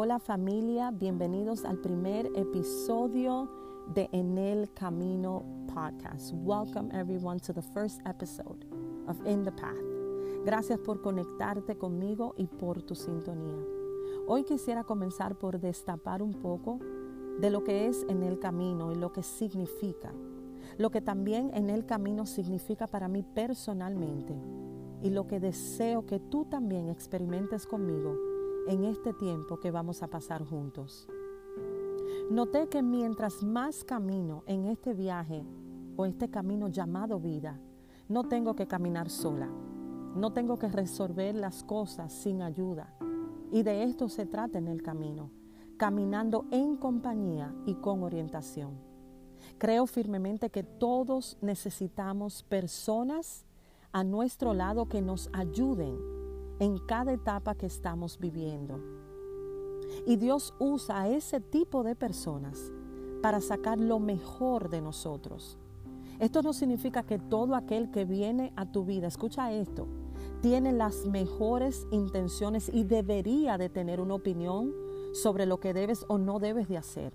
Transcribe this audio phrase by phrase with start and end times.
[0.00, 3.50] Hola familia, bienvenidos al primer episodio
[3.92, 5.42] de En el Camino
[5.74, 6.32] podcast.
[6.34, 8.64] Welcome everyone to the first episode
[9.08, 9.74] of In the Path.
[10.44, 13.58] Gracias por conectarte conmigo y por tu sintonía.
[14.28, 16.78] Hoy quisiera comenzar por destapar un poco
[17.40, 20.12] de lo que es en el camino y lo que significa.
[20.76, 24.40] Lo que también en el camino significa para mí personalmente
[25.02, 28.27] y lo que deseo que tú también experimentes conmigo
[28.68, 31.08] en este tiempo que vamos a pasar juntos.
[32.30, 35.42] Noté que mientras más camino en este viaje
[35.96, 37.58] o este camino llamado vida,
[38.08, 39.48] no tengo que caminar sola,
[40.14, 42.94] no tengo que resolver las cosas sin ayuda.
[43.50, 45.30] Y de esto se trata en el camino,
[45.78, 48.78] caminando en compañía y con orientación.
[49.56, 53.46] Creo firmemente que todos necesitamos personas
[53.92, 55.96] a nuestro lado que nos ayuden
[56.58, 58.80] en cada etapa que estamos viviendo.
[60.06, 62.72] Y Dios usa a ese tipo de personas
[63.22, 65.58] para sacar lo mejor de nosotros.
[66.18, 69.86] Esto no significa que todo aquel que viene a tu vida, escucha esto,
[70.40, 74.72] tiene las mejores intenciones y debería de tener una opinión
[75.12, 77.12] sobre lo que debes o no debes de hacer.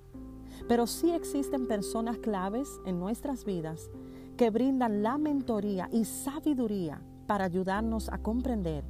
[0.68, 3.90] Pero sí existen personas claves en nuestras vidas
[4.38, 8.84] que brindan la mentoría y sabiduría para ayudarnos a comprender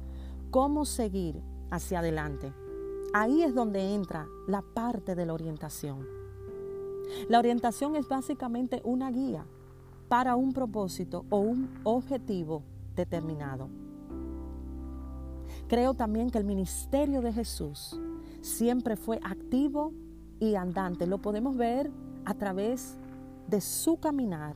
[0.54, 2.52] cómo seguir hacia adelante.
[3.12, 6.06] Ahí es donde entra la parte de la orientación.
[7.28, 9.44] La orientación es básicamente una guía
[10.06, 12.62] para un propósito o un objetivo
[12.94, 13.68] determinado.
[15.66, 18.00] Creo también que el ministerio de Jesús
[18.40, 19.92] siempre fue activo
[20.38, 21.08] y andante.
[21.08, 21.90] Lo podemos ver
[22.24, 22.96] a través
[23.48, 24.54] de su caminar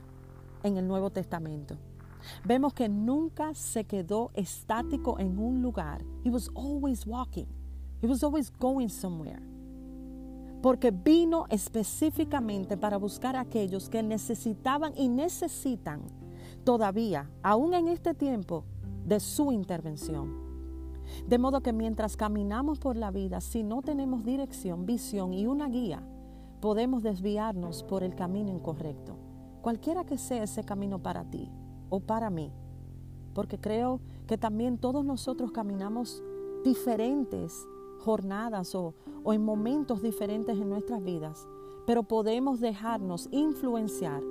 [0.63, 1.77] en el Nuevo Testamento.
[2.45, 6.05] Vemos que nunca se quedó estático en un lugar.
[6.25, 7.47] He was always walking.
[8.03, 9.43] He was always going somewhere.
[10.63, 16.03] Porque vino específicamente para buscar a aquellos que necesitaban y necesitan
[16.65, 18.65] todavía, aún en este tiempo,
[19.07, 20.49] de su intervención.
[21.27, 25.69] De modo que mientras caminamos por la vida, si no tenemos dirección, visión y una
[25.69, 26.03] guía,
[26.61, 29.17] podemos desviarnos por el camino incorrecto,
[29.63, 31.51] cualquiera que sea ese camino para ti
[31.91, 32.53] o para mí,
[33.35, 36.23] porque creo que también todos nosotros caminamos
[36.65, 37.67] diferentes
[38.01, 38.95] jornadas o,
[39.25, 41.49] o en momentos diferentes en nuestras vidas,
[41.87, 44.23] pero podemos dejarnos influenciar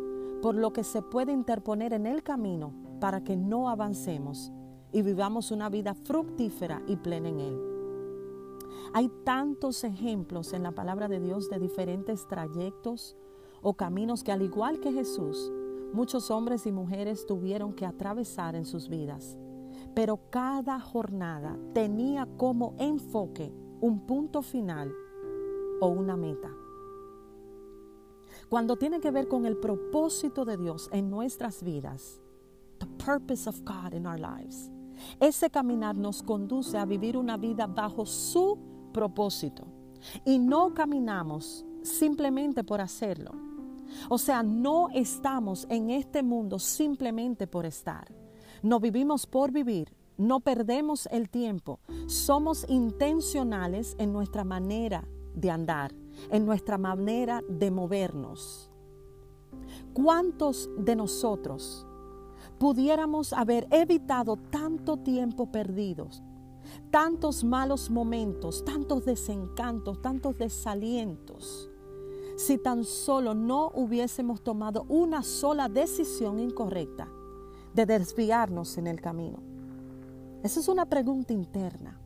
[0.42, 4.52] por lo que se puede interponer en el camino para que no avancemos
[4.92, 7.78] y vivamos una vida fructífera y plena en Él.
[8.94, 13.18] Hay tantos ejemplos en la palabra de Dios de diferentes trayectos
[13.62, 15.52] o caminos que al igual que Jesús,
[15.94, 19.38] muchos hombres y mujeres tuvieron que atravesar en sus vidas.
[19.94, 24.94] Pero cada jornada tenía como enfoque un punto final
[25.82, 26.52] o una meta.
[28.50, 32.22] Cuando tiene que ver con el propósito de Dios en nuestras vidas,
[32.80, 34.72] the purpose of God in our lives,
[35.20, 38.58] ese caminar nos conduce a vivir una vida bajo su
[38.94, 39.68] propósito
[40.26, 43.47] y no caminamos simplemente por hacerlo
[44.10, 48.08] o sea, no estamos en este mundo simplemente por estar.
[48.62, 51.80] No vivimos por vivir, no perdemos el tiempo.
[52.08, 55.94] Somos intencionales en nuestra manera de andar,
[56.32, 58.72] en nuestra manera de movernos.
[59.94, 61.86] ¿Cuántos de nosotros
[62.58, 66.24] pudiéramos haber evitado tanto tiempo perdidos,
[66.90, 71.70] tantos malos momentos, tantos desencantos, tantos desalientos?
[72.38, 77.08] Si tan solo no hubiésemos tomado una sola decisión incorrecta
[77.74, 79.40] de desviarnos en el camino?
[80.44, 82.00] Esa es una pregunta interna.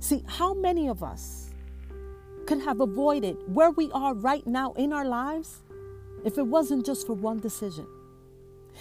[0.00, 1.50] See, how many of us
[2.46, 5.62] could have avoided where we are right now in our lives
[6.24, 7.86] if it wasn't just for one decision?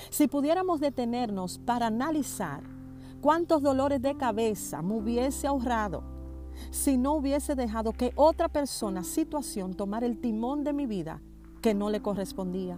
[0.10, 2.64] Si pudiéramos detenernos para analizar
[3.22, 6.15] cuántos dolores de cabeza me hubiese ahorrado
[6.72, 11.22] si no hubiese dejado que otra persona, situación, tomara el timón de mi vida
[11.62, 12.78] que no le correspondía.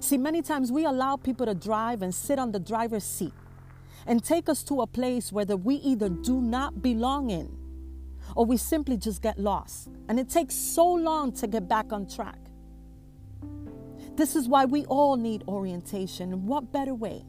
[0.00, 3.32] See, many times we allow people to drive and sit on the driver's seat
[4.06, 7.48] and take us to a place where we either do not belong in
[8.34, 9.88] or we simply just get lost.
[10.08, 12.38] And it takes so long to get back on track.
[14.16, 16.46] This is why we all need orientation.
[16.46, 17.24] What better way?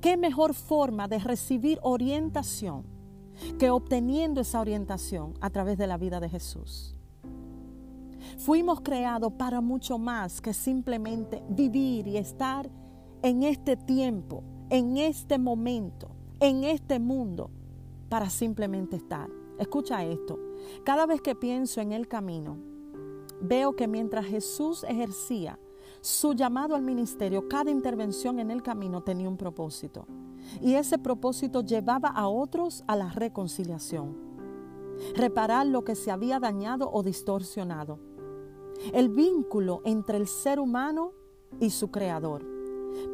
[0.00, 2.84] ¿Qué mejor forma de recibir orientación?
[3.58, 6.96] Que obteniendo esa orientación a través de la vida de Jesús.
[8.38, 12.70] Fuimos creados para mucho más que simplemente vivir y estar
[13.22, 17.50] en este tiempo, en este momento, en este mundo,
[18.08, 19.28] para simplemente estar.
[19.58, 20.38] Escucha esto.
[20.84, 22.56] Cada vez que pienso en el camino,
[23.42, 25.58] veo que mientras Jesús ejercía
[26.00, 30.06] su llamado al ministerio, cada intervención en el camino tenía un propósito.
[30.60, 34.16] Y ese propósito llevaba a otros a la reconciliación.
[35.14, 37.98] Reparar lo que se había dañado o distorsionado.
[38.92, 41.12] El vínculo entre el ser humano
[41.58, 42.46] y su creador.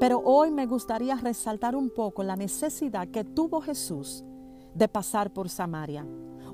[0.00, 4.24] Pero hoy me gustaría resaltar un poco la necesidad que tuvo Jesús
[4.74, 6.06] de pasar por Samaria.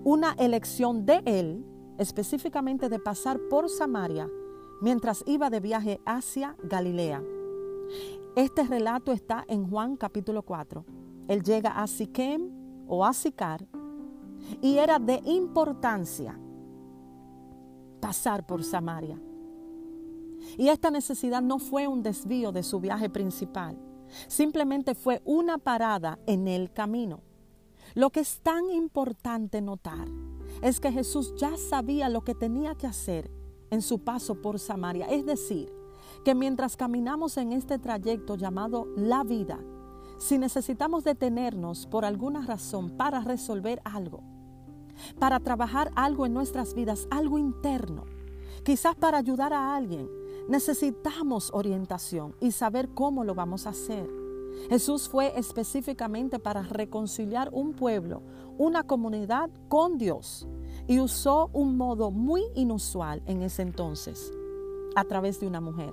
[0.05, 1.65] Una elección de él,
[1.99, 4.29] específicamente de pasar por Samaria,
[4.81, 7.23] mientras iba de viaje hacia Galilea.
[8.35, 10.87] Este relato está en Juan capítulo 4.
[11.29, 12.51] Él llega a Siquem
[12.89, 13.67] o a Sicar
[14.63, 16.41] y era de importancia
[18.01, 19.21] pasar por Samaria.
[20.57, 23.79] Y esta necesidad no fue un desvío de su viaje principal,
[24.29, 27.21] simplemente fue una parada en el camino.
[27.95, 30.09] Lo que es tan importante notar
[30.63, 33.31] es que Jesús ya sabía lo que tenía que hacer
[33.71, 35.07] en su paso por Samaria.
[35.07, 35.82] Es decir,
[36.25, 39.59] que mientras caminamos en este trayecto llamado la vida,
[40.19, 44.23] si necesitamos detenernos por alguna razón para resolver algo,
[45.19, 48.05] para trabajar algo en nuestras vidas, algo interno,
[48.65, 50.09] quizás para ayudar a alguien,
[50.49, 54.09] necesitamos orientación y saber cómo lo vamos a hacer.
[54.69, 58.23] Jesús fue específicamente para reconciliar un pueblo,
[58.59, 60.47] una comunidad con Dios
[60.87, 64.33] y usó un modo muy inusual en ese entonces,
[64.95, 65.93] a través de una mujer.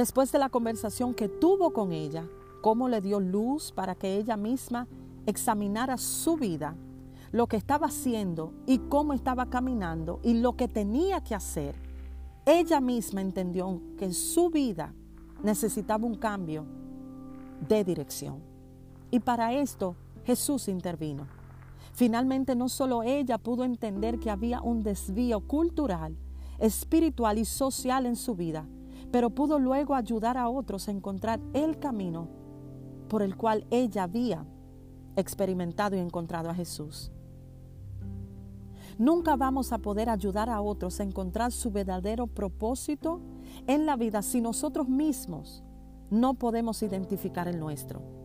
[0.00, 2.24] Después de la conversación que tuvo con ella,
[2.62, 4.86] cómo le dio luz para que ella misma
[5.26, 6.74] examinara su vida,
[7.32, 11.74] lo que estaba haciendo y cómo estaba caminando y lo que tenía que hacer,
[12.46, 14.94] ella misma entendió que su vida
[15.42, 16.64] necesitaba un cambio
[17.68, 18.38] de dirección.
[19.10, 21.26] Y para esto Jesús intervino.
[21.92, 26.16] Finalmente no solo ella pudo entender que había un desvío cultural,
[26.58, 28.64] espiritual y social en su vida,
[29.10, 32.28] pero pudo luego ayudar a otros a encontrar el camino
[33.08, 34.46] por el cual ella había
[35.16, 37.12] experimentado y encontrado a Jesús.
[38.98, 43.20] Nunca vamos a poder ayudar a otros a encontrar su verdadero propósito
[43.66, 45.64] en la vida si nosotros mismos
[46.10, 48.20] no podemos identificar el nuestro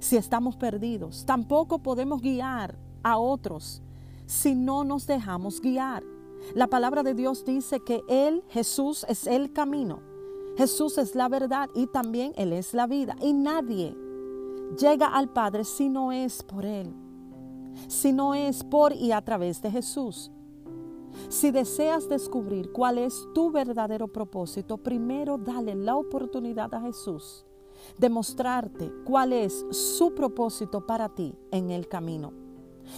[0.00, 1.24] si estamos perdidos.
[1.24, 3.82] Tampoco podemos guiar a otros
[4.26, 6.02] si no nos dejamos guiar.
[6.54, 10.00] La palabra de Dios dice que Él, Jesús, es el camino.
[10.56, 13.16] Jesús es la verdad y también Él es la vida.
[13.20, 13.96] Y nadie
[14.78, 16.92] llega al Padre si no es por Él,
[17.86, 20.30] si no es por y a través de Jesús.
[21.28, 27.44] Si deseas descubrir cuál es tu verdadero propósito, primero dale la oportunidad a Jesús
[27.96, 32.32] demostrarte cuál es su propósito para ti en el camino.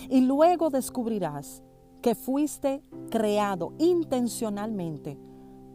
[0.08, 1.62] Y luego descubrirás
[2.02, 5.18] que fuiste creado intencionalmente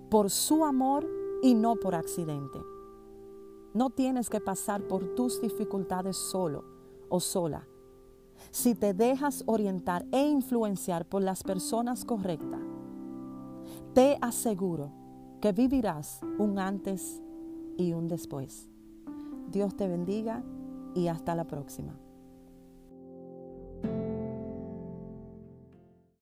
[0.09, 1.07] por su amor
[1.41, 2.59] y no por accidente.
[3.73, 6.63] No tienes que pasar por tus dificultades solo
[7.09, 7.67] o sola.
[8.51, 12.61] Si te dejas orientar e influenciar por las personas correctas,
[13.93, 14.91] te aseguro
[15.41, 17.21] que vivirás un antes
[17.77, 18.69] y un después.
[19.51, 20.43] Dios te bendiga
[20.95, 22.04] y hasta la próxima.